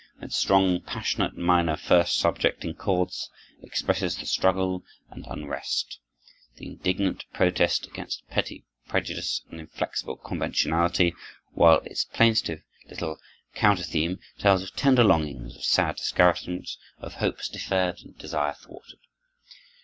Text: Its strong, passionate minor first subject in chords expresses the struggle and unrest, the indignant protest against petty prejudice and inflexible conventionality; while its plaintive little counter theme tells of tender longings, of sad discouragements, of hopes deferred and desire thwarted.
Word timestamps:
Its 0.19 0.35
strong, 0.35 0.81
passionate 0.81 1.37
minor 1.37 1.77
first 1.77 2.17
subject 2.17 2.65
in 2.65 2.73
chords 2.73 3.29
expresses 3.61 4.17
the 4.17 4.25
struggle 4.25 4.83
and 5.11 5.27
unrest, 5.27 5.99
the 6.55 6.65
indignant 6.65 7.23
protest 7.33 7.85
against 7.85 8.27
petty 8.27 8.65
prejudice 8.87 9.43
and 9.51 9.59
inflexible 9.59 10.15
conventionality; 10.17 11.13
while 11.51 11.81
its 11.81 12.03
plaintive 12.05 12.63
little 12.89 13.19
counter 13.53 13.83
theme 13.83 14.19
tells 14.39 14.63
of 14.63 14.75
tender 14.75 15.03
longings, 15.03 15.55
of 15.55 15.63
sad 15.63 15.97
discouragements, 15.97 16.79
of 16.97 17.13
hopes 17.13 17.47
deferred 17.47 17.99
and 17.99 18.17
desire 18.17 18.55
thwarted. 18.55 18.97